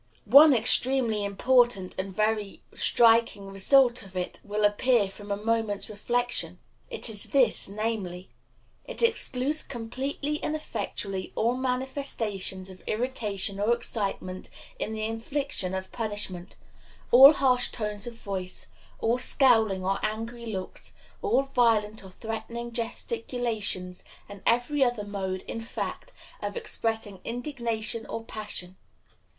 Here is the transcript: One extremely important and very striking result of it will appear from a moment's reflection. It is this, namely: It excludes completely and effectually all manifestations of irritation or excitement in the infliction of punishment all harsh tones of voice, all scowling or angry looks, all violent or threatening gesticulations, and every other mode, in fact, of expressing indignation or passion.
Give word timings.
One 0.25 0.51
extremely 0.55 1.23
important 1.23 1.93
and 1.99 2.11
very 2.11 2.63
striking 2.73 3.45
result 3.51 4.01
of 4.01 4.17
it 4.17 4.39
will 4.43 4.65
appear 4.65 5.07
from 5.07 5.29
a 5.31 5.37
moment's 5.37 5.91
reflection. 5.91 6.57
It 6.89 7.07
is 7.07 7.25
this, 7.25 7.67
namely: 7.67 8.27
It 8.83 9.03
excludes 9.03 9.61
completely 9.61 10.41
and 10.41 10.55
effectually 10.55 11.31
all 11.35 11.55
manifestations 11.55 12.67
of 12.67 12.81
irritation 12.87 13.59
or 13.59 13.75
excitement 13.75 14.49
in 14.79 14.91
the 14.93 15.05
infliction 15.05 15.75
of 15.75 15.91
punishment 15.91 16.55
all 17.11 17.33
harsh 17.33 17.69
tones 17.69 18.07
of 18.07 18.15
voice, 18.15 18.65
all 18.97 19.19
scowling 19.19 19.83
or 19.85 19.99
angry 20.03 20.47
looks, 20.47 20.93
all 21.21 21.43
violent 21.43 22.03
or 22.03 22.09
threatening 22.09 22.71
gesticulations, 22.71 24.03
and 24.27 24.41
every 24.47 24.83
other 24.83 25.03
mode, 25.05 25.41
in 25.43 25.61
fact, 25.61 26.11
of 26.41 26.57
expressing 26.57 27.21
indignation 27.23 28.07
or 28.07 28.23
passion. 28.23 28.77